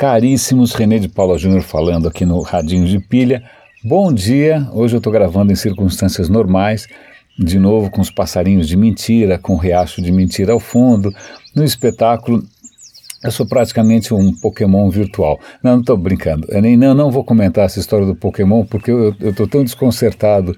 Caríssimos, 0.00 0.72
René 0.72 0.98
de 0.98 1.10
Paula 1.10 1.36
Júnior 1.36 1.60
falando 1.60 2.08
aqui 2.08 2.24
no 2.24 2.40
Radinho 2.40 2.86
de 2.86 2.98
Pilha. 2.98 3.42
Bom 3.84 4.10
dia, 4.10 4.66
hoje 4.72 4.96
eu 4.96 4.96
estou 4.96 5.12
gravando 5.12 5.52
em 5.52 5.54
circunstâncias 5.54 6.30
normais, 6.30 6.86
de 7.38 7.58
novo 7.58 7.90
com 7.90 8.00
os 8.00 8.10
passarinhos 8.10 8.66
de 8.66 8.78
mentira, 8.78 9.38
com 9.38 9.52
o 9.52 9.58
riacho 9.58 10.00
de 10.00 10.10
mentira 10.10 10.54
ao 10.54 10.58
fundo, 10.58 11.12
no 11.54 11.62
espetáculo 11.62 12.42
eu 13.22 13.30
sou 13.30 13.44
praticamente 13.44 14.14
um 14.14 14.32
Pokémon 14.32 14.88
virtual. 14.88 15.38
Não, 15.62 15.72
não 15.72 15.80
estou 15.80 15.96
brincando. 15.96 16.46
Eu 16.48 16.62
nem, 16.62 16.74
não, 16.74 16.94
não 16.94 17.10
vou 17.10 17.22
comentar 17.22 17.66
essa 17.66 17.78
história 17.78 18.06
do 18.06 18.14
Pokémon 18.14 18.64
porque 18.64 18.90
eu 18.90 19.14
estou 19.20 19.46
tão 19.46 19.62
desconcertado 19.62 20.56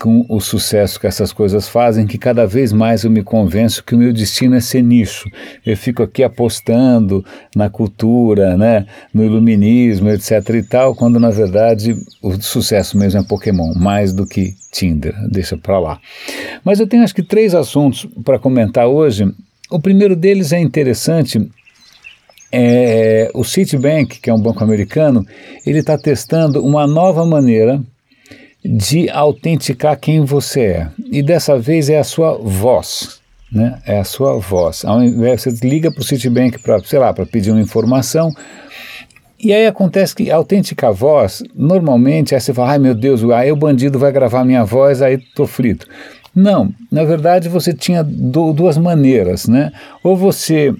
com 0.00 0.26
o 0.28 0.38
sucesso 0.38 1.00
que 1.00 1.06
essas 1.06 1.32
coisas 1.32 1.66
fazem 1.66 2.06
que 2.06 2.18
cada 2.18 2.46
vez 2.46 2.72
mais 2.72 3.04
eu 3.04 3.10
me 3.10 3.22
convenço 3.22 3.82
que 3.82 3.94
o 3.94 3.98
meu 3.98 4.12
destino 4.12 4.54
é 4.54 4.60
ser 4.60 4.82
nicho. 4.82 5.30
Eu 5.64 5.78
fico 5.78 6.02
aqui 6.02 6.22
apostando 6.22 7.24
na 7.56 7.70
cultura, 7.70 8.54
né, 8.54 8.84
no 9.12 9.24
iluminismo, 9.24 10.10
etc 10.10 10.46
e 10.50 10.62
tal, 10.62 10.94
quando 10.94 11.18
na 11.18 11.30
verdade 11.30 11.96
o 12.22 12.32
sucesso 12.42 12.98
mesmo 12.98 13.20
é 13.20 13.24
Pokémon, 13.24 13.72
mais 13.74 14.12
do 14.12 14.26
que 14.26 14.54
Tinder. 14.70 15.14
Deixa 15.30 15.56
para 15.56 15.78
lá. 15.78 15.98
Mas 16.62 16.80
eu 16.80 16.86
tenho 16.86 17.02
acho 17.02 17.14
que 17.14 17.22
três 17.22 17.54
assuntos 17.54 18.06
para 18.22 18.38
comentar 18.38 18.86
hoje. 18.86 19.32
O 19.70 19.80
primeiro 19.80 20.14
deles 20.14 20.52
é 20.52 20.60
interessante 20.60 21.50
é, 22.56 23.30
o 23.34 23.42
Citibank, 23.42 24.20
que 24.20 24.30
é 24.30 24.34
um 24.34 24.38
banco 24.38 24.62
americano, 24.62 25.26
ele 25.66 25.80
está 25.80 25.98
testando 25.98 26.64
uma 26.64 26.86
nova 26.86 27.26
maneira 27.26 27.82
de 28.64 29.10
autenticar 29.10 29.98
quem 29.98 30.24
você 30.24 30.60
é. 30.60 30.88
E 31.10 31.20
dessa 31.20 31.58
vez 31.58 31.90
é 31.90 31.98
a 31.98 32.04
sua 32.04 32.38
voz. 32.38 33.20
Né? 33.50 33.76
É 33.84 33.98
a 33.98 34.04
sua 34.04 34.38
voz. 34.38 34.84
Ao 34.84 35.02
invés, 35.02 35.42
você 35.42 35.66
liga 35.66 35.90
para 35.90 36.00
o 36.00 36.04
Citibank 36.04 36.60
para, 36.60 36.78
sei 36.84 37.00
lá, 37.00 37.12
para 37.12 37.26
pedir 37.26 37.50
uma 37.50 37.60
informação. 37.60 38.32
E 39.40 39.52
aí 39.52 39.66
acontece 39.66 40.14
que 40.14 40.30
autenticar 40.30 40.90
a 40.90 40.92
voz, 40.92 41.42
normalmente, 41.56 42.36
aí 42.36 42.40
você 42.40 42.54
fala, 42.54 42.70
ai 42.70 42.78
meu 42.78 42.94
Deus, 42.94 43.22
aí 43.30 43.50
o 43.50 43.56
bandido 43.56 43.98
vai 43.98 44.12
gravar 44.12 44.44
minha 44.44 44.64
voz, 44.64 45.02
aí 45.02 45.14
estou 45.16 45.46
frito. 45.46 45.86
Não, 46.32 46.72
na 46.90 47.04
verdade 47.04 47.48
você 47.48 47.74
tinha 47.74 48.02
duas 48.04 48.78
maneiras, 48.78 49.46
né? 49.46 49.72
Ou 50.02 50.16
você 50.16 50.72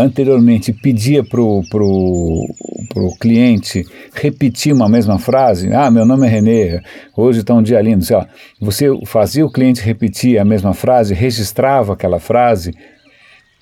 anteriormente 0.00 0.72
pedia 0.72 1.22
para 1.22 1.40
o 1.40 1.62
pro, 1.68 2.46
pro 2.88 3.14
cliente 3.20 3.84
repetir 4.14 4.72
uma 4.72 4.88
mesma 4.88 5.18
frase, 5.18 5.72
ah, 5.72 5.90
meu 5.90 6.04
nome 6.04 6.26
é 6.26 6.30
Renê, 6.30 6.80
hoje 7.16 7.40
está 7.40 7.54
um 7.54 7.62
dia 7.62 7.80
lindo, 7.80 8.04
você 8.60 8.86
fazia 9.06 9.44
o 9.44 9.52
cliente 9.52 9.82
repetir 9.82 10.38
a 10.38 10.44
mesma 10.44 10.74
frase, 10.74 11.14
registrava 11.14 11.92
aquela 11.92 12.18
frase, 12.18 12.72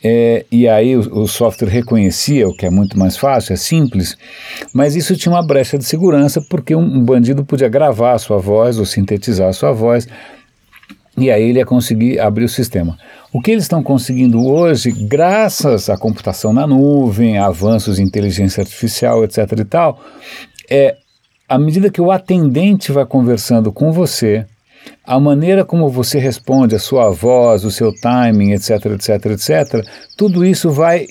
é, 0.02 0.44
e 0.50 0.68
aí 0.68 0.96
o, 0.96 1.22
o, 1.22 1.26
software 1.26 1.68
reconhecia, 1.68 2.48
o 2.48 2.56
que 2.56 2.64
é 2.64 2.70
muito 2.70 2.96
mais 2.96 3.16
fácil, 3.16 3.52
é 3.52 3.56
simples, 3.56 4.16
mas 4.72 4.94
isso 4.94 5.16
tinha 5.16 5.32
uma 5.34 5.44
brecha 5.44 5.76
de 5.76 5.84
segurança 5.84 6.40
porque 6.48 6.74
um, 6.74 6.82
um 6.82 7.04
bandido 7.04 7.44
podia 7.44 7.68
gravar 7.68 8.12
a 8.12 8.18
sua 8.18 8.38
voz 8.38 8.78
ou 8.78 8.84
sintetizar 8.84 9.48
a 9.48 9.52
sua 9.52 9.72
voz 9.72 10.06
e 11.18 11.30
aí 11.30 11.50
ele 11.50 11.58
ia 11.58 11.66
conseguir 11.66 12.18
abrir 12.18 12.44
o 12.44 12.48
sistema. 12.48 12.96
O 13.32 13.40
que 13.40 13.50
eles 13.50 13.64
estão 13.64 13.82
conseguindo 13.82 14.44
hoje, 14.46 14.90
graças 14.90 15.90
à 15.90 15.96
computação 15.96 16.52
na 16.52 16.66
nuvem, 16.66 17.38
avanços 17.38 17.96
de 17.96 18.02
inteligência 18.02 18.62
artificial, 18.62 19.24
etc. 19.24 19.38
e 19.58 19.64
tal, 19.64 20.00
é 20.70 20.96
à 21.48 21.58
medida 21.58 21.90
que 21.90 22.00
o 22.00 22.10
atendente 22.10 22.92
vai 22.92 23.06
conversando 23.06 23.72
com 23.72 23.90
você, 23.90 24.46
a 25.04 25.18
maneira 25.18 25.64
como 25.64 25.88
você 25.88 26.18
responde, 26.18 26.74
a 26.74 26.78
sua 26.78 27.10
voz, 27.10 27.64
o 27.64 27.70
seu 27.70 27.92
timing, 27.92 28.52
etc, 28.52 28.86
etc, 28.86 29.26
etc, 29.26 29.86
tudo 30.16 30.44
isso 30.44 30.70
vai 30.70 31.06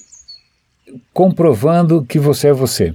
comprovando 1.14 2.06
que 2.06 2.20
você 2.20 2.50
é 2.50 2.54
você. 2.54 2.94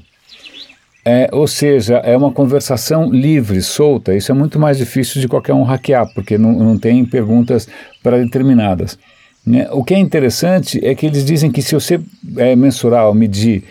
É, 1.05 1.29
ou 1.33 1.49
seja, 1.49 1.97
é 1.97 2.17
uma 2.17 2.31
conversação 2.31 3.11
livre, 3.11 3.61
solta. 3.61 4.15
Isso 4.15 4.31
é 4.31 4.35
muito 4.35 4.59
mais 4.59 4.79
difícil 4.79 5.21
de 5.21 5.27
qualquer 5.27 5.53
um 5.53 5.65
hackear, 5.65 6.13
porque 6.15 6.39
não, 6.39 6.53
não 6.53 6.79
tem 6.79 7.05
perguntas 7.05 7.69
pré-determinadas. 8.03 8.97
Né? 9.45 9.69
O 9.73 9.83
que 9.83 9.95
é 9.95 9.99
interessante 9.99 10.81
é 10.85 10.95
que 10.95 11.07
eles 11.07 11.25
dizem 11.25 11.51
que 11.51 11.61
se 11.61 11.75
você 11.75 12.01
é, 12.37 12.55
mensurar 12.55 13.09
ou 13.09 13.15
medir 13.15 13.65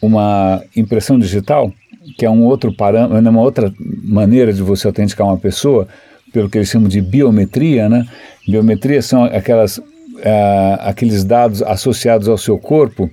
uma 0.00 0.62
impressão 0.76 1.18
digital, 1.18 1.72
que 2.18 2.26
é 2.26 2.30
um 2.30 2.42
outro 2.42 2.70
parâmetro, 2.74 3.30
uma 3.30 3.40
outra 3.40 3.72
maneira 3.78 4.52
de 4.52 4.62
você 4.62 4.86
autenticar 4.86 5.26
uma 5.26 5.38
pessoa, 5.38 5.88
pelo 6.34 6.50
que 6.50 6.58
eles 6.58 6.68
chamam 6.68 6.88
de 6.88 7.00
biometria, 7.00 7.88
né? 7.88 8.06
Biometria 8.46 9.00
são 9.00 9.24
aquelas, 9.24 9.78
uh, 9.78 9.82
aqueles 10.80 11.24
dados 11.24 11.62
associados 11.62 12.28
ao 12.28 12.36
seu 12.36 12.58
corpo 12.58 13.08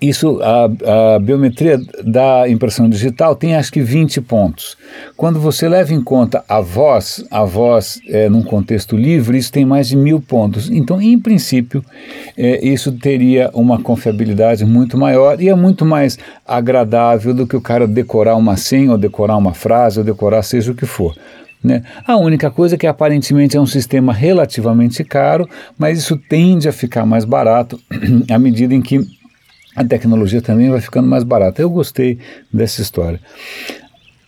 isso, 0.00 0.40
a, 0.42 1.14
a, 1.14 1.18
biometria 1.18 1.80
da 2.04 2.46
impressão 2.48 2.86
digital 2.86 3.34
tem 3.34 3.54
acho 3.54 3.72
que 3.72 3.80
20 3.80 4.20
pontos. 4.20 4.76
Quando 5.16 5.40
você 5.40 5.66
leva 5.66 5.94
em 5.94 6.02
conta 6.02 6.44
a 6.46 6.60
voz, 6.60 7.24
a 7.30 7.44
voz 7.44 7.98
é, 8.08 8.28
num 8.28 8.42
contexto 8.42 8.94
livre, 8.94 9.38
isso 9.38 9.50
tem 9.50 9.64
mais 9.64 9.88
de 9.88 9.96
mil 9.96 10.20
pontos. 10.20 10.68
Então, 10.70 11.00
em 11.00 11.18
princípio, 11.18 11.82
é, 12.36 12.66
isso 12.66 12.92
teria 12.92 13.50
uma 13.54 13.80
confiabilidade 13.80 14.66
muito 14.66 14.98
maior 14.98 15.40
e 15.40 15.48
é 15.48 15.54
muito 15.54 15.86
mais 15.86 16.18
agradável 16.46 17.32
do 17.32 17.46
que 17.46 17.56
o 17.56 17.60
cara 17.60 17.88
decorar 17.88 18.36
uma 18.36 18.56
senha, 18.58 18.92
ou 18.92 18.98
decorar 18.98 19.38
uma 19.38 19.54
frase, 19.54 19.98
ou 19.98 20.04
decorar 20.04 20.42
seja 20.42 20.72
o 20.72 20.74
que 20.74 20.84
for. 20.84 21.16
Né? 21.64 21.82
A 22.06 22.18
única 22.18 22.50
coisa 22.50 22.74
é 22.74 22.78
que 22.78 22.86
aparentemente 22.86 23.56
é 23.56 23.60
um 23.60 23.66
sistema 23.66 24.12
relativamente 24.12 25.02
caro, 25.02 25.48
mas 25.78 25.98
isso 25.98 26.16
tende 26.16 26.68
a 26.68 26.72
ficar 26.72 27.06
mais 27.06 27.24
barato 27.24 27.80
à 28.30 28.38
medida 28.38 28.74
em 28.74 28.82
que 28.82 29.00
a 29.76 29.84
tecnologia 29.84 30.40
também 30.40 30.70
vai 30.70 30.80
ficando 30.80 31.06
mais 31.06 31.22
barata. 31.22 31.60
Eu 31.60 31.68
gostei 31.68 32.18
dessa 32.52 32.80
história. 32.80 33.20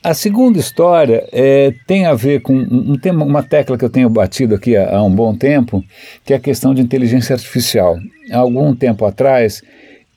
A 0.03 0.15
segunda 0.15 0.59
história 0.59 1.27
é, 1.33 1.75
tem 1.87 2.07
a 2.07 2.15
ver 2.15 2.41
com 2.41 2.55
um 2.55 2.97
tema, 2.97 3.25
uma 3.25 3.43
tecla 3.43 3.77
que 3.77 3.85
eu 3.85 3.91
tenho 3.91 4.09
batido 4.09 4.55
aqui 4.55 4.77
há, 4.77 4.97
há 4.97 5.03
um 5.03 5.11
bom 5.11 5.35
tempo, 5.35 5.83
que 6.25 6.33
é 6.33 6.37
a 6.37 6.41
questão 6.41 6.73
de 6.73 6.81
inteligência 6.81 7.35
artificial. 7.35 7.99
Há 8.31 8.39
algum 8.39 8.75
tempo 8.75 9.05
atrás, 9.05 9.63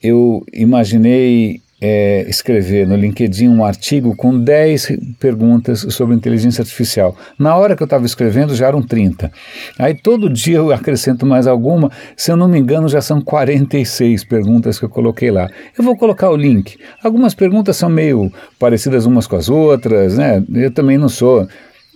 eu 0.03 0.45
imaginei 0.53 1.61
é, 1.81 2.23
escrever 2.29 2.87
no 2.87 2.95
LinkedIn 2.95 3.49
um 3.49 3.65
artigo 3.65 4.15
com 4.15 4.37
10 4.37 4.97
perguntas 5.19 5.79
sobre 5.89 6.15
inteligência 6.15 6.61
artificial. 6.61 7.15
Na 7.39 7.55
hora 7.55 7.75
que 7.75 7.81
eu 7.81 7.85
estava 7.85 8.05
escrevendo 8.05 8.53
já 8.53 8.67
eram 8.67 8.83
30. 8.83 9.31
Aí 9.79 9.95
todo 9.95 10.29
dia 10.29 10.57
eu 10.57 10.71
acrescento 10.71 11.25
mais 11.25 11.47
alguma, 11.47 11.91
se 12.15 12.31
eu 12.31 12.37
não 12.37 12.47
me 12.47 12.59
engano 12.59 12.87
já 12.87 13.01
são 13.01 13.19
46 13.19 14.23
perguntas 14.25 14.77
que 14.77 14.85
eu 14.85 14.89
coloquei 14.89 15.31
lá. 15.31 15.49
Eu 15.75 15.83
vou 15.83 15.97
colocar 15.97 16.29
o 16.29 16.35
link. 16.35 16.77
Algumas 17.03 17.33
perguntas 17.33 17.75
são 17.77 17.89
meio 17.89 18.31
parecidas 18.59 19.07
umas 19.07 19.25
com 19.25 19.35
as 19.35 19.49
outras, 19.49 20.17
né? 20.17 20.43
Eu 20.53 20.71
também 20.71 20.99
não 20.99 21.09
sou 21.09 21.47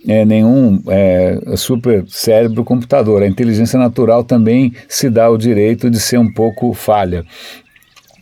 é, 0.08 0.24
nenhum 0.24 0.82
é, 0.88 1.38
super 1.56 2.04
cérebro 2.08 2.64
computador. 2.64 3.22
A 3.22 3.26
inteligência 3.28 3.78
natural 3.78 4.24
também 4.24 4.72
se 4.88 5.08
dá 5.08 5.30
o 5.30 5.38
direito 5.38 5.88
de 5.88 6.00
ser 6.00 6.18
um 6.18 6.32
pouco 6.32 6.72
falha. 6.74 7.24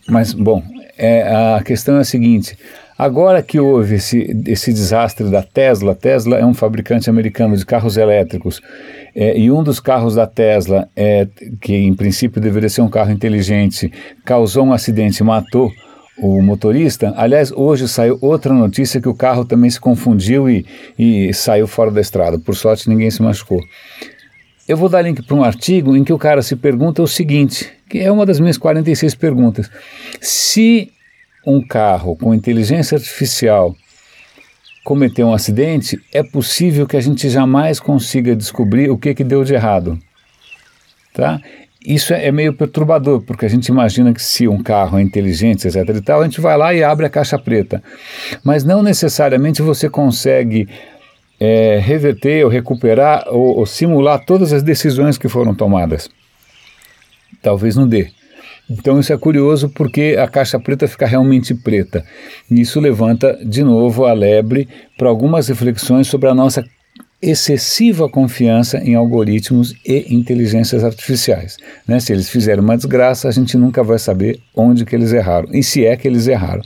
Mas, 0.07 0.33
bom, 0.33 0.61
é, 0.97 1.55
a 1.57 1.61
questão 1.63 1.97
é 1.97 2.01
a 2.01 2.03
seguinte: 2.03 2.57
agora 2.97 3.41
que 3.41 3.59
houve 3.59 3.95
esse, 3.95 4.35
esse 4.47 4.71
desastre 4.71 5.29
da 5.29 5.43
Tesla, 5.43 5.95
Tesla 5.95 6.37
é 6.37 6.45
um 6.45 6.53
fabricante 6.53 7.09
americano 7.09 7.55
de 7.55 7.65
carros 7.65 7.97
elétricos, 7.97 8.61
é, 9.15 9.37
e 9.37 9.51
um 9.51 9.63
dos 9.63 9.79
carros 9.79 10.15
da 10.15 10.27
Tesla, 10.27 10.87
é, 10.95 11.27
que 11.61 11.73
em 11.73 11.93
princípio 11.93 12.41
deveria 12.41 12.69
ser 12.69 12.81
um 12.81 12.89
carro 12.89 13.11
inteligente, 13.11 13.91
causou 14.23 14.65
um 14.65 14.73
acidente 14.73 15.21
e 15.21 15.23
matou 15.23 15.71
o 16.17 16.41
motorista. 16.41 17.13
Aliás, 17.17 17.51
hoje 17.51 17.87
saiu 17.87 18.17
outra 18.21 18.53
notícia 18.53 19.01
que 19.01 19.09
o 19.09 19.13
carro 19.13 19.43
também 19.43 19.69
se 19.69 19.79
confundiu 19.79 20.49
e, 20.49 20.65
e 20.97 21.33
saiu 21.33 21.67
fora 21.67 21.91
da 21.91 21.99
estrada. 21.99 22.39
Por 22.39 22.55
sorte, 22.55 22.89
ninguém 22.89 23.11
se 23.11 23.21
machucou. 23.21 23.61
Eu 24.67 24.77
vou 24.77 24.89
dar 24.89 25.03
link 25.03 25.21
para 25.21 25.35
um 25.35 25.43
artigo 25.43 25.95
em 25.95 26.03
que 26.03 26.11
o 26.11 26.17
cara 26.17 26.41
se 26.41 26.55
pergunta 26.55 27.01
o 27.03 27.07
seguinte, 27.07 27.71
que 27.87 27.99
é 27.99 28.11
uma 28.11 28.25
das 28.25 28.39
minhas 28.39 28.57
46 28.57 29.13
perguntas. 29.13 29.69
Se 30.19 30.91
um 31.45 31.61
carro 31.61 32.15
com 32.15 32.33
inteligência 32.33 32.95
artificial 32.97 33.75
cometer 34.83 35.23
um 35.23 35.33
acidente, 35.33 36.01
é 36.11 36.23
possível 36.23 36.87
que 36.87 36.97
a 36.97 37.01
gente 37.01 37.29
jamais 37.29 37.79
consiga 37.79 38.35
descobrir 38.35 38.89
o 38.89 38.97
que, 38.97 39.13
que 39.13 39.23
deu 39.23 39.43
de 39.43 39.53
errado. 39.53 39.99
Tá? 41.13 41.39
Isso 41.85 42.13
é, 42.15 42.31
meio 42.31 42.51
perturbador, 42.51 43.21
porque 43.21 43.45
a 43.45 43.49
gente 43.49 43.67
imagina 43.67 44.11
que 44.13 44.21
se 44.21 44.47
um 44.47 44.61
carro 44.63 44.97
é 44.97 45.01
inteligente, 45.03 45.67
etc. 45.67 45.87
e 45.95 46.01
tal, 46.01 46.21
a 46.21 46.23
gente 46.23 46.41
vai 46.41 46.57
lá 46.57 46.73
e 46.73 46.83
abre 46.83 47.05
a 47.05 47.09
caixa 47.09 47.37
preta. 47.37 47.83
Mas 48.43 48.63
não 48.63 48.81
necessariamente 48.81 49.61
você 49.61 49.87
consegue 49.87 50.67
é, 51.39 51.79
reverter 51.79 52.43
ou 52.43 52.49
recuperar 52.49 53.25
ou, 53.27 53.57
ou 53.57 53.65
simular 53.65 54.23
todas 54.25 54.53
as 54.53 54.63
decisões 54.63 55.17
que 55.17 55.27
foram 55.27 55.53
tomadas. 55.53 56.09
Talvez 57.41 57.75
não 57.75 57.87
dê. 57.87 58.09
Então 58.69 58.99
isso 58.99 59.13
é 59.13 59.17
curioso 59.17 59.69
porque 59.69 60.15
a 60.19 60.27
caixa 60.27 60.59
preta 60.59 60.87
fica 60.87 61.05
realmente 61.05 61.53
preta. 61.53 62.03
Isso 62.49 62.79
levanta 62.79 63.39
de 63.45 63.63
novo 63.63 64.05
a 64.05 64.13
lebre 64.13 64.67
para 64.97 65.09
algumas 65.09 65.47
reflexões 65.47 66.07
sobre 66.07 66.29
a 66.29 66.33
nossa 66.33 66.63
excessiva 67.21 68.09
confiança 68.09 68.77
em 68.77 68.95
algoritmos 68.95 69.73
e 69.85 70.13
inteligências 70.13 70.83
artificiais. 70.83 71.57
Né? 71.87 71.99
Se 71.99 72.11
eles 72.11 72.29
fizerem 72.29 72.63
uma 72.63 72.75
desgraça, 72.75 73.27
a 73.27 73.31
gente 73.31 73.57
nunca 73.57 73.83
vai 73.83 73.97
saber 73.97 74.39
onde 74.55 74.85
que 74.85 74.95
eles 74.95 75.11
erraram, 75.11 75.49
e 75.51 75.63
se 75.63 75.85
é 75.85 75.95
que 75.95 76.07
eles 76.07 76.27
erraram. 76.27 76.61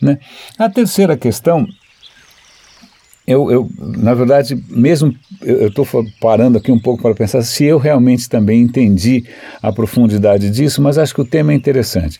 Né? 0.00 0.18
A 0.58 0.68
terceira 0.70 1.16
questão 1.16 1.66
eu, 3.28 3.50
eu, 3.50 3.70
na 3.78 4.14
verdade, 4.14 4.58
mesmo 4.70 5.14
eu 5.42 5.68
estou 5.68 5.86
parando 6.18 6.56
aqui 6.56 6.72
um 6.72 6.78
pouco 6.80 7.02
para 7.02 7.14
pensar 7.14 7.42
se 7.42 7.62
eu 7.62 7.76
realmente 7.76 8.26
também 8.26 8.62
entendi 8.62 9.22
a 9.60 9.70
profundidade 9.70 10.48
disso, 10.48 10.80
mas 10.80 10.96
acho 10.96 11.14
que 11.14 11.20
o 11.20 11.26
tema 11.26 11.52
é 11.52 11.54
interessante. 11.54 12.18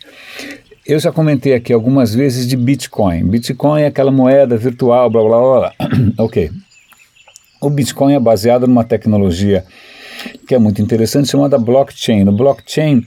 Eu 0.86 1.00
já 1.00 1.10
comentei 1.10 1.54
aqui 1.54 1.72
algumas 1.72 2.14
vezes 2.14 2.46
de 2.46 2.58
Bitcoin. 2.58 3.24
Bitcoin 3.24 3.80
é 3.80 3.86
aquela 3.86 4.10
moeda 4.10 4.54
virtual, 4.58 5.08
blá 5.08 5.22
blá 5.22 5.40
blá. 5.40 5.58
blá. 5.58 5.72
ok. 6.24 6.50
O 7.58 7.70
Bitcoin 7.70 8.12
é 8.12 8.20
baseado 8.20 8.66
numa 8.66 8.84
tecnologia 8.84 9.64
que 10.46 10.54
é 10.54 10.58
muito 10.58 10.82
interessante 10.82 11.30
chamada 11.30 11.56
blockchain. 11.56 12.28
O 12.28 12.32
blockchain, 12.32 13.02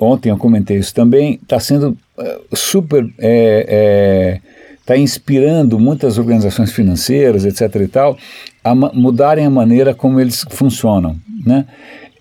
ontem 0.00 0.30
eu 0.30 0.38
comentei 0.38 0.76
isso 0.76 0.94
também, 0.94 1.40
está 1.42 1.58
sendo 1.58 1.98
uh, 2.16 2.56
super 2.56 3.04
é, 3.18 4.40
é, 4.40 4.53
está 4.84 4.98
inspirando 4.98 5.78
muitas 5.78 6.18
organizações 6.18 6.70
financeiras, 6.70 7.46
etc. 7.46 7.74
e 7.76 7.88
tal, 7.88 8.18
a 8.62 8.74
mudarem 8.74 9.46
a 9.46 9.50
maneira 9.50 9.94
como 9.94 10.20
eles 10.20 10.44
funcionam. 10.50 11.16
Né? 11.44 11.64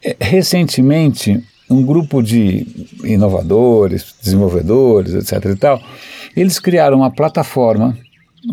É, 0.02 0.16
recentemente, 0.20 1.44
um 1.70 1.86
grupo 1.86 2.24
de 2.24 2.66
inovadores, 3.04 4.16
desenvolvedores, 4.24 5.14
etc. 5.14 5.52
e 5.52 5.56
tal, 5.58 5.82
eles 6.38 6.58
criaram 6.58 6.98
uma 6.98 7.12
plataforma 7.12 7.98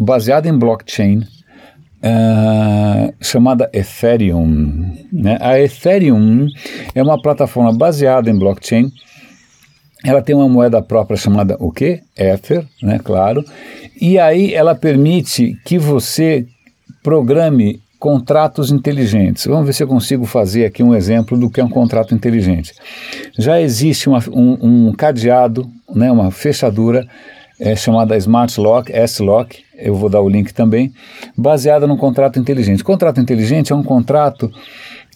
baseada 0.01 0.49
em 0.49 0.59
blockchain 0.59 1.21
uh, 1.21 3.15
chamada 3.21 3.71
Ethereum. 3.73 4.93
Né? 5.13 5.39
A 5.41 5.61
Ethereum 5.61 6.49
é 6.97 7.03
uma 7.03 7.21
plataforma 7.21 7.73
baseada 7.73 8.29
em 8.29 8.37
blockchain 8.37 8.91
ela 10.05 10.23
tem 10.23 10.35
uma 10.35 10.49
moeda 10.49 10.81
própria 10.81 11.17
chamada 11.17 11.57
o 11.59 11.71
quê? 11.71 12.01
Ether, 12.17 12.67
né, 12.83 12.99
claro. 13.03 13.45
E 14.01 14.19
aí 14.19 14.55
ela 14.55 14.75
permite 14.75 15.59
que 15.65 15.79
você 15.79 16.47
programe 17.03 17.81
contratos 17.99 18.71
inteligentes. 18.73 19.47
Vamos 19.47 19.67
ver 19.67 19.75
se 19.75 19.83
eu 19.83 19.87
consigo 19.87 20.25
fazer 20.25 20.65
aqui 20.65 20.83
um 20.83 20.95
exemplo 20.95 21.37
do 21.37 21.51
que 21.51 21.61
é 21.61 21.65
um 21.65 21.69
contrato 21.69 22.15
inteligente. 22.15 22.73
Já 23.39 23.61
existe 23.61 24.09
uma, 24.09 24.19
um, 24.31 24.89
um, 24.89 24.93
cadeado, 24.93 25.71
né, 25.95 26.11
uma 26.11 26.31
fechadura 26.31 27.07
é, 27.61 27.77
chamada 27.77 28.17
Smart 28.17 28.59
Lock, 28.59 28.91
S-Lock, 28.91 29.63
eu 29.77 29.95
vou 29.95 30.09
dar 30.09 30.23
o 30.23 30.29
link 30.31 30.53
também, 30.55 30.95
baseada 31.37 31.87
num 31.87 31.97
contrato 31.97 32.39
inteligente. 32.39 32.83
Contrato 32.83 33.21
inteligente 33.21 33.71
é 33.71 33.77
um 33.77 33.83
contrato 33.83 34.51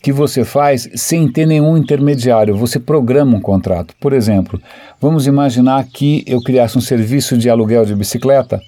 que 0.05 0.12
você 0.12 0.45
faz 0.45 0.87
sem 0.95 1.27
ter 1.27 1.47
nenhum 1.47 1.79
intermediário. 1.79 2.55
Você 2.59 2.79
programa 2.79 3.39
um 3.39 3.41
contrato. 3.41 3.95
Por 3.99 4.12
exemplo, 4.12 4.61
vamos 5.01 5.27
imaginar 5.27 5.83
que 5.87 6.23
eu 6.27 6.43
criasse 6.43 6.77
um 6.77 6.81
serviço 6.83 7.39
de 7.39 7.49
aluguel 7.49 7.87
de 7.87 7.95
bicicleta 7.95 8.61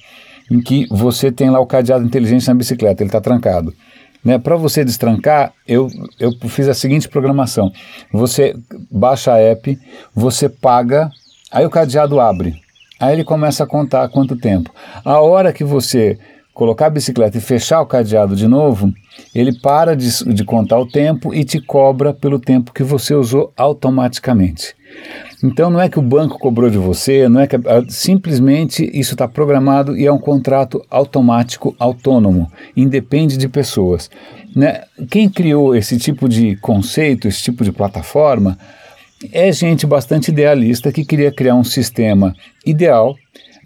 em 0.50 0.62
que 0.62 0.86
você 0.90 1.30
tem 1.30 1.50
lá 1.50 1.60
o 1.60 1.66
cadeado 1.66 2.02
inteligente 2.06 2.48
na 2.48 2.54
bicicleta, 2.54 3.02
ele 3.02 3.08
está 3.08 3.20
trancado. 3.20 3.74
Né? 4.24 4.38
Para 4.38 4.56
você 4.56 4.82
destrancar, 4.82 5.52
eu, 5.68 5.88
eu 6.18 6.32
fiz 6.48 6.68
a 6.68 6.74
seguinte 6.74 7.06
programação: 7.06 7.70
você 8.10 8.56
baixa 8.90 9.34
a 9.34 9.38
app, 9.38 9.78
você 10.14 10.48
paga, 10.48 11.10
aí 11.52 11.66
o 11.66 11.70
cadeado 11.70 12.18
abre. 12.18 12.54
Aí 12.98 13.12
ele 13.12 13.24
começa 13.24 13.62
a 13.62 13.66
contar 13.66 14.08
quanto 14.08 14.36
tempo. 14.36 14.70
A 15.04 15.20
hora 15.20 15.52
que 15.52 15.62
você 15.62 16.18
colocar 16.56 16.86
a 16.86 16.90
bicicleta 16.90 17.36
e 17.36 17.40
fechar 17.40 17.82
o 17.82 17.86
cadeado 17.86 18.34
de 18.34 18.48
novo, 18.48 18.90
ele 19.34 19.52
para 19.60 19.94
de, 19.94 20.24
de, 20.32 20.42
contar 20.42 20.78
o 20.78 20.88
tempo 20.88 21.34
e 21.34 21.44
te 21.44 21.60
cobra 21.60 22.14
pelo 22.14 22.38
tempo 22.38 22.72
que 22.72 22.82
você 22.82 23.14
usou 23.14 23.52
automaticamente. 23.54 24.74
Então 25.44 25.68
não 25.68 25.78
é 25.78 25.90
que 25.90 25.98
o 25.98 26.02
banco 26.02 26.38
cobrou 26.38 26.70
de 26.70 26.78
você, 26.78 27.28
não 27.28 27.42
é 27.42 27.46
que 27.46 27.58
simplesmente 27.90 28.90
isso 28.98 29.12
está 29.12 29.28
programado 29.28 29.94
e 29.98 30.06
é 30.06 30.10
um 30.10 30.18
contrato 30.18 30.82
automático 30.90 31.76
autônomo, 31.78 32.50
independe 32.74 33.36
de 33.36 33.48
pessoas. 33.48 34.08
Né? 34.54 34.80
Quem 35.10 35.28
criou 35.28 35.76
esse 35.76 35.98
tipo 35.98 36.26
de 36.26 36.56
conceito, 36.56 37.28
esse 37.28 37.42
tipo 37.42 37.64
de 37.64 37.70
plataforma, 37.70 38.56
é 39.32 39.50
gente 39.52 39.86
bastante 39.86 40.30
idealista 40.30 40.92
que 40.92 41.04
queria 41.04 41.32
criar 41.32 41.54
um 41.54 41.64
sistema 41.64 42.34
ideal 42.64 43.16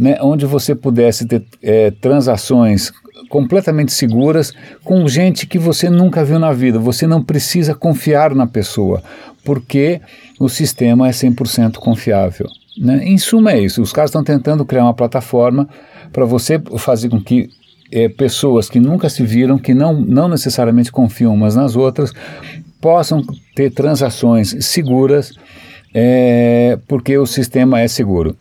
né, 0.00 0.17
onde 0.23 0.47
você 0.47 0.75
pudesse 0.75 1.26
ter 1.26 1.44
é, 1.62 1.91
transações 1.91 2.91
completamente 3.29 3.93
seguras 3.93 4.50
com 4.82 5.06
gente 5.06 5.47
que 5.47 5.58
você 5.58 5.91
nunca 5.91 6.25
viu 6.25 6.38
na 6.38 6.52
vida. 6.52 6.79
Você 6.79 7.06
não 7.06 7.23
precisa 7.23 7.75
confiar 7.75 8.35
na 8.35 8.47
pessoa, 8.47 9.02
porque 9.44 10.00
o 10.38 10.49
sistema 10.49 11.06
é 11.06 11.11
100% 11.11 11.75
confiável. 11.75 12.47
Né? 12.79 13.05
Em 13.05 13.19
suma, 13.19 13.52
é 13.52 13.61
isso. 13.61 13.82
Os 13.82 13.93
caras 13.93 14.08
estão 14.08 14.25
tentando 14.25 14.64
criar 14.64 14.85
uma 14.85 14.94
plataforma 14.94 15.69
para 16.11 16.25
você 16.25 16.58
fazer 16.79 17.11
com 17.11 17.20
que 17.20 17.50
é, 17.93 18.08
pessoas 18.08 18.70
que 18.70 18.81
nunca 18.81 19.11
se 19.11 19.23
viram, 19.23 19.58
que 19.58 19.75
não, 19.75 19.93
não 20.00 20.29
necessariamente 20.29 20.91
confiam 20.91 21.35
umas 21.35 21.55
nas 21.55 21.76
outras, 21.76 22.12
possam 22.81 23.23
ter 23.55 23.71
transações 23.71 24.56
seguras, 24.65 25.32
é, 25.94 26.79
porque 26.88 27.17
o 27.19 27.27
sistema 27.27 27.81
é 27.81 27.88
seguro. 27.88 28.37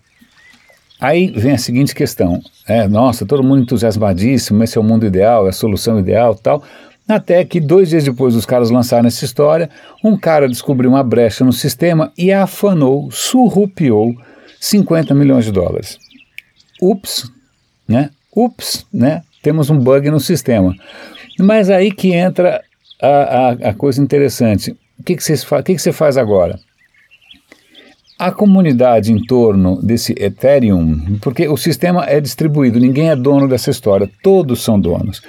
Aí 0.99 1.31
vem 1.31 1.53
a 1.53 1.57
seguinte 1.57 1.95
questão: 1.95 2.41
é, 2.67 2.87
nossa, 2.87 3.25
todo 3.25 3.43
mundo 3.43 3.61
entusiasmadíssimo, 3.63 4.63
esse 4.63 4.77
é 4.77 4.81
o 4.81 4.83
mundo 4.83 5.05
ideal, 5.05 5.45
é 5.45 5.49
a 5.49 5.53
solução 5.53 5.99
ideal 5.99 6.35
tal. 6.35 6.63
Até 7.07 7.43
que 7.43 7.59
dois 7.59 7.89
dias 7.89 8.03
depois 8.03 8.35
dos 8.35 8.45
caras 8.45 8.69
lançarem 8.69 9.07
essa 9.07 9.25
história, 9.25 9.67
um 10.03 10.15
cara 10.15 10.47
descobriu 10.47 10.91
uma 10.91 11.03
brecha 11.03 11.43
no 11.43 11.51
sistema 11.51 12.13
e 12.15 12.31
afanou, 12.31 13.09
surrupiou 13.09 14.13
50 14.59 15.15
milhões 15.15 15.45
de 15.45 15.51
dólares. 15.51 15.97
Ups, 16.79 17.31
né? 17.87 18.11
Ups, 18.35 18.85
né? 18.93 19.23
Temos 19.41 19.71
um 19.71 19.77
bug 19.79 20.11
no 20.11 20.19
sistema. 20.19 20.75
Mas 21.39 21.71
aí 21.71 21.91
que 21.91 22.13
entra 22.13 22.61
a, 23.01 23.07
a, 23.07 23.49
a 23.69 23.73
coisa 23.73 24.01
interessante. 24.01 24.71
O 24.99 25.03
que, 25.03 25.15
que, 25.15 25.23
você, 25.23 25.35
que, 25.63 25.75
que 25.75 25.79
você 25.79 25.91
faz 25.91 26.17
agora? 26.17 26.59
A 28.17 28.31
comunidade 28.31 29.13
em 29.13 29.23
torno 29.23 29.81
desse 29.81 30.13
Ethereum, 30.17 31.17
porque 31.21 31.47
o 31.47 31.55
sistema 31.55 32.03
é 32.05 32.19
distribuído, 32.19 32.77
ninguém 32.77 33.09
é 33.09 33.15
dono 33.15 33.47
dessa 33.47 33.71
história, 33.71 34.09
todos 34.21 34.61
são 34.61 34.77
donos. 34.77 35.21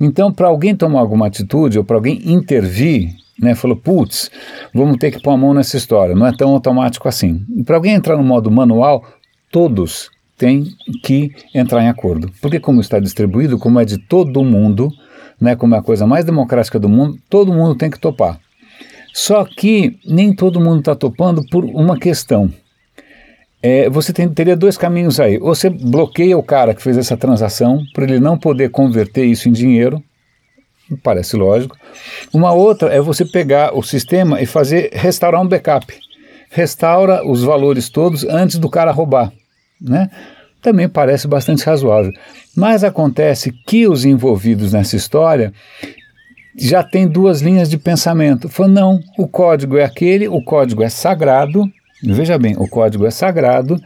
Então, 0.00 0.32
para 0.32 0.46
alguém 0.46 0.76
tomar 0.76 1.00
alguma 1.00 1.26
atitude 1.26 1.76
ou 1.76 1.84
para 1.84 1.96
alguém 1.96 2.20
intervir, 2.24 3.10
né, 3.36 3.56
falou, 3.56 3.76
putz, 3.76 4.30
vamos 4.72 4.96
ter 4.98 5.10
que 5.10 5.20
pôr 5.20 5.32
a 5.32 5.36
mão 5.36 5.52
nessa 5.52 5.76
história, 5.76 6.14
não 6.14 6.24
é 6.24 6.32
tão 6.36 6.52
automático 6.52 7.08
assim. 7.08 7.44
Para 7.64 7.74
alguém 7.74 7.94
entrar 7.94 8.16
no 8.16 8.22
modo 8.22 8.48
manual, 8.48 9.04
todos 9.50 10.08
têm 10.38 10.68
que 11.02 11.32
entrar 11.52 11.82
em 11.82 11.88
acordo. 11.88 12.30
Porque 12.40 12.60
como 12.60 12.80
está 12.80 13.00
distribuído, 13.00 13.58
como 13.58 13.80
é 13.80 13.84
de 13.84 13.98
todo 13.98 14.44
mundo, 14.44 14.92
né, 15.40 15.54
como 15.56 15.74
é 15.74 15.78
a 15.78 15.82
coisa 15.82 16.06
mais 16.06 16.24
democrática 16.24 16.78
do 16.78 16.88
mundo, 16.88 17.18
todo 17.28 17.52
mundo 17.52 17.74
tem 17.74 17.90
que 17.90 17.98
topar. 17.98 18.38
Só 19.12 19.44
que 19.44 19.98
nem 20.04 20.34
todo 20.34 20.60
mundo 20.60 20.80
está 20.80 20.94
topando 20.94 21.42
por 21.48 21.64
uma 21.64 21.98
questão. 21.98 22.52
É, 23.62 23.88
você 23.88 24.12
tem, 24.12 24.28
teria 24.28 24.54
dois 24.54 24.76
caminhos 24.76 25.18
aí. 25.18 25.38
Ou 25.38 25.54
você 25.54 25.70
bloqueia 25.70 26.36
o 26.36 26.42
cara 26.42 26.74
que 26.74 26.82
fez 26.82 26.98
essa 26.98 27.16
transação 27.16 27.82
para 27.94 28.04
ele 28.04 28.20
não 28.20 28.38
poder 28.38 28.70
converter 28.70 29.24
isso 29.24 29.48
em 29.48 29.52
dinheiro, 29.52 30.02
parece 31.02 31.36
lógico. 31.36 31.76
Uma 32.32 32.52
outra 32.52 32.92
é 32.92 33.00
você 33.00 33.24
pegar 33.24 33.76
o 33.76 33.82
sistema 33.82 34.40
e 34.40 34.46
fazer 34.46 34.90
restaurar 34.92 35.40
um 35.40 35.48
backup. 35.48 35.92
Restaura 36.50 37.26
os 37.26 37.42
valores 37.42 37.88
todos 37.88 38.24
antes 38.24 38.58
do 38.58 38.68
cara 38.68 38.92
roubar, 38.92 39.32
né? 39.80 40.10
Também 40.66 40.88
parece 40.88 41.28
bastante 41.28 41.64
razoável. 41.64 42.12
Mas 42.56 42.82
acontece 42.82 43.52
que 43.64 43.86
os 43.86 44.04
envolvidos 44.04 44.72
nessa 44.72 44.96
história 44.96 45.52
já 46.58 46.82
tem 46.82 47.06
duas 47.06 47.40
linhas 47.40 47.70
de 47.70 47.78
pensamento. 47.78 48.48
Falou, 48.48 48.72
não, 48.72 49.00
o 49.16 49.28
código 49.28 49.76
é 49.76 49.84
aquele, 49.84 50.26
o 50.26 50.42
código 50.42 50.82
é 50.82 50.88
sagrado. 50.88 51.70
Veja 52.02 52.36
bem, 52.36 52.56
o 52.58 52.66
código 52.66 53.06
é 53.06 53.12
sagrado. 53.12 53.80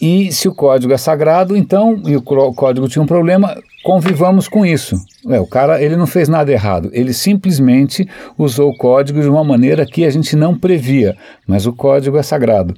E 0.00 0.32
se 0.32 0.48
o 0.48 0.54
código 0.54 0.90
é 0.94 0.96
sagrado, 0.96 1.54
então, 1.54 2.00
e 2.06 2.16
o 2.16 2.22
código 2.22 2.88
tinha 2.88 3.02
um 3.02 3.06
problema, 3.06 3.54
convivamos 3.84 4.48
com 4.48 4.64
isso. 4.64 4.96
É, 5.28 5.38
o 5.38 5.46
cara 5.46 5.82
ele 5.82 5.96
não 5.96 6.06
fez 6.06 6.30
nada 6.30 6.50
errado, 6.50 6.88
ele 6.94 7.12
simplesmente 7.12 8.08
usou 8.38 8.70
o 8.70 8.76
código 8.76 9.20
de 9.20 9.28
uma 9.28 9.44
maneira 9.44 9.84
que 9.84 10.06
a 10.06 10.10
gente 10.10 10.34
não 10.34 10.58
previa, 10.58 11.14
mas 11.46 11.66
o 11.66 11.74
código 11.74 12.16
é 12.16 12.22
sagrado. 12.22 12.74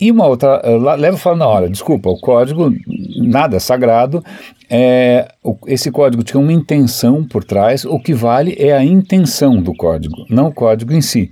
E 0.00 0.10
uma 0.10 0.26
outra, 0.26 0.60
eh, 0.64 0.96
leva 0.96 1.16
e 1.16 1.20
fala, 1.20 1.36
na 1.36 1.46
hora, 1.46 1.68
desculpa, 1.68 2.08
o 2.08 2.18
código, 2.18 2.72
nada 3.18 3.56
é 3.56 3.60
sagrado, 3.60 4.24
é, 4.68 5.28
esse 5.66 5.90
código 5.90 6.22
tinha 6.22 6.40
uma 6.40 6.52
intenção 6.52 7.24
por 7.24 7.44
trás, 7.44 7.84
o 7.84 7.98
que 7.98 8.14
vale 8.14 8.56
é 8.58 8.72
a 8.72 8.84
intenção 8.84 9.60
do 9.60 9.74
código, 9.74 10.24
não 10.30 10.46
o 10.46 10.54
código 10.54 10.92
em 10.92 11.02
si. 11.02 11.30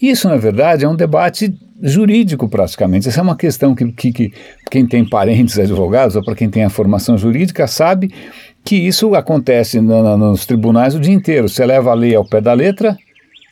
Isso, 0.00 0.28
na 0.28 0.36
verdade, 0.36 0.84
é 0.84 0.88
um 0.88 0.94
debate 0.94 1.52
jurídico 1.82 2.48
praticamente. 2.48 3.08
Essa 3.08 3.20
é 3.20 3.22
uma 3.22 3.36
questão 3.36 3.74
que, 3.74 3.90
que, 3.92 4.12
que 4.12 4.32
quem 4.70 4.86
tem 4.86 5.04
parentes 5.04 5.58
advogados 5.58 6.16
ou 6.16 6.24
para 6.24 6.34
quem 6.34 6.50
tem 6.50 6.64
a 6.64 6.70
formação 6.70 7.16
jurídica 7.16 7.66
sabe 7.66 8.12
que 8.64 8.76
isso 8.76 9.14
acontece 9.14 9.80
no, 9.80 10.02
no, 10.02 10.16
nos 10.16 10.46
tribunais 10.46 10.94
o 10.94 11.00
dia 11.00 11.14
inteiro. 11.14 11.48
Você 11.48 11.64
leva 11.64 11.90
a 11.90 11.94
lei 11.94 12.14
ao 12.14 12.24
pé 12.24 12.40
da 12.40 12.52
letra 12.52 12.96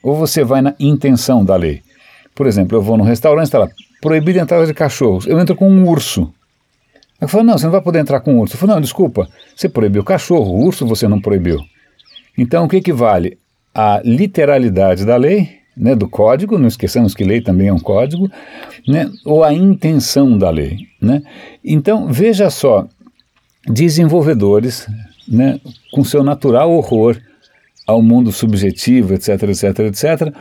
ou 0.02 0.14
você 0.14 0.44
vai 0.44 0.60
na 0.60 0.74
intenção 0.78 1.44
da 1.44 1.56
lei. 1.56 1.82
Por 2.34 2.46
exemplo, 2.46 2.76
eu 2.76 2.82
vou 2.82 2.96
num 2.96 3.04
restaurante, 3.04 3.46
está 3.46 3.58
lá, 3.58 3.68
proibida 4.04 4.38
a 4.38 4.42
entrada 4.42 4.66
de 4.66 4.74
cachorros. 4.74 5.26
Eu 5.26 5.40
entro 5.40 5.56
com 5.56 5.66
um 5.66 5.88
urso. 5.88 6.30
Eu 7.18 7.26
falo, 7.26 7.42
não, 7.42 7.56
você 7.56 7.64
não 7.64 7.72
vai 7.72 7.80
poder 7.80 8.00
entrar 8.00 8.20
com 8.20 8.34
um 8.34 8.40
urso. 8.40 8.54
Eu 8.54 8.58
falo, 8.58 8.74
não, 8.74 8.80
desculpa, 8.82 9.26
você 9.56 9.66
proibiu 9.66 10.04
cachorro, 10.04 10.52
o 10.52 10.62
urso 10.62 10.86
você 10.86 11.08
não 11.08 11.22
proibiu. 11.22 11.58
Então, 12.36 12.66
o 12.66 12.68
que, 12.68 12.82
que 12.82 12.92
vale? 12.92 13.38
A 13.74 14.02
literalidade 14.04 15.06
da 15.06 15.16
lei, 15.16 15.48
né, 15.74 15.94
do 15.94 16.06
código, 16.06 16.58
não 16.58 16.68
esqueçamos 16.68 17.14
que 17.14 17.24
lei 17.24 17.40
também 17.40 17.68
é 17.68 17.72
um 17.72 17.78
código, 17.78 18.30
né, 18.86 19.10
ou 19.24 19.42
a 19.42 19.54
intenção 19.54 20.36
da 20.36 20.50
lei. 20.50 20.80
Né? 21.00 21.22
Então, 21.64 22.12
veja 22.12 22.50
só, 22.50 22.86
desenvolvedores, 23.66 24.86
né, 25.26 25.58
com 25.94 26.04
seu 26.04 26.22
natural 26.22 26.70
horror 26.70 27.16
ao 27.86 28.02
mundo 28.02 28.30
subjetivo, 28.30 29.14
etc, 29.14 29.44
etc, 29.44 29.78
etc, 29.78 30.34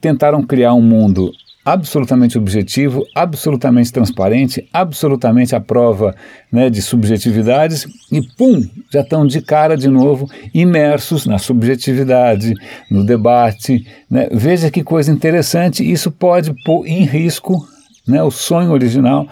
tentaram 0.00 0.46
criar 0.46 0.72
um 0.72 0.82
mundo 0.82 1.32
absolutamente 1.66 2.38
objetivo, 2.38 3.04
absolutamente 3.12 3.92
transparente, 3.92 4.68
absolutamente 4.72 5.56
à 5.56 5.60
prova 5.60 6.14
né, 6.50 6.70
de 6.70 6.80
subjetividades 6.80 7.88
e 8.12 8.22
pum, 8.22 8.64
já 8.92 9.00
estão 9.00 9.26
de 9.26 9.42
cara 9.42 9.76
de 9.76 9.88
novo 9.88 10.30
imersos 10.54 11.26
na 11.26 11.38
subjetividade, 11.38 12.54
no 12.88 13.04
debate. 13.04 13.84
Né? 14.08 14.28
Veja 14.30 14.70
que 14.70 14.84
coisa 14.84 15.10
interessante, 15.10 15.82
isso 15.82 16.12
pode 16.12 16.54
pôr 16.64 16.86
em 16.86 17.04
risco 17.04 17.66
né, 18.06 18.22
o 18.22 18.30
sonho 18.30 18.70
original. 18.70 19.26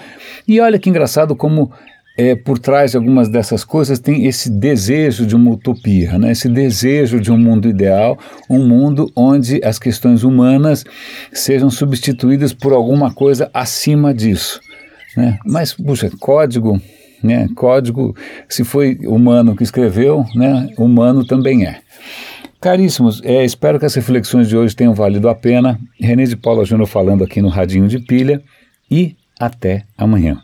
E 0.49 0.59
olha 0.61 0.77
que 0.77 0.91
engraçado 0.91 1.37
como 1.37 1.71
é, 2.17 2.35
por 2.35 2.59
trás 2.59 2.93
de 2.93 2.97
algumas 2.97 3.29
dessas 3.29 3.65
coisas 3.65 3.99
tem 3.99 4.27
esse 4.27 4.51
desejo 4.51 5.27
de 5.27 5.35
uma 5.35 5.51
utopia, 5.51 6.17
né? 6.19 6.31
esse 6.31 6.49
desejo 6.49 7.21
de 7.21 7.33
um 7.33 7.39
mundo 7.39 7.69
ideal, 7.69 8.19
um 8.49 8.67
mundo 8.67 9.11
onde 9.17 9.61
as 9.65 9.79
questões 9.79 10.23
humanas 10.23 10.85
sejam 11.33 11.71
substituídas 11.71 12.53
por 12.53 12.73
alguma 12.73 13.13
coisa 13.13 13.51
acima 13.53 14.15
disso. 14.15 14.61
Né? 15.17 15.39
Mas, 15.45 15.73
puxa, 15.73 16.11
código, 16.21 16.81
né? 17.23 17.49
código, 17.57 18.15
se 18.49 18.63
foi 18.63 18.99
humano 19.05 19.57
que 19.57 19.65
escreveu, 19.65 20.25
né? 20.35 20.69
humano 20.79 21.27
também 21.27 21.67
é. 21.67 21.81
Caríssimos, 22.61 23.21
é, 23.25 23.45
espero 23.45 23.79
que 23.79 23.85
as 23.85 23.95
reflexões 23.95 24.49
de 24.49 24.57
hoje 24.57 24.75
tenham 24.75 24.95
valido 24.95 25.29
a 25.29 25.35
pena. 25.35 25.79
René 26.01 26.25
de 26.25 26.37
Paula 26.37 26.65
Júnior 26.65 26.89
falando 26.89 27.23
aqui 27.23 27.43
no 27.43 27.49
Radinho 27.49 27.87
de 27.89 27.99
Pilha 27.99 28.43
e 28.91 29.17
até 29.39 29.85
amanhã. 29.99 30.41